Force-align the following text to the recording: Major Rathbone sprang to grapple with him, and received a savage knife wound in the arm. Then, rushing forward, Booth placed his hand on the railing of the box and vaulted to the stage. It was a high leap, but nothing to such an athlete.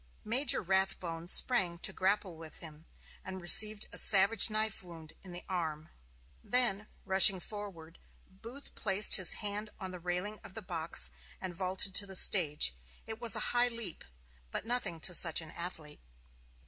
Major 0.25 0.63
Rathbone 0.63 1.27
sprang 1.27 1.77
to 1.77 1.93
grapple 1.93 2.35
with 2.35 2.57
him, 2.57 2.87
and 3.23 3.39
received 3.39 3.85
a 3.93 3.99
savage 3.99 4.49
knife 4.49 4.81
wound 4.81 5.13
in 5.21 5.31
the 5.31 5.43
arm. 5.47 5.89
Then, 6.43 6.87
rushing 7.05 7.39
forward, 7.39 7.99
Booth 8.27 8.73
placed 8.73 9.17
his 9.17 9.33
hand 9.33 9.69
on 9.79 9.91
the 9.91 9.99
railing 9.99 10.39
of 10.43 10.55
the 10.55 10.63
box 10.63 11.11
and 11.39 11.53
vaulted 11.53 11.93
to 11.93 12.07
the 12.07 12.15
stage. 12.15 12.73
It 13.05 13.21
was 13.21 13.35
a 13.35 13.39
high 13.53 13.67
leap, 13.69 14.03
but 14.49 14.65
nothing 14.65 14.99
to 15.01 15.13
such 15.13 15.39
an 15.39 15.51
athlete. 15.51 15.99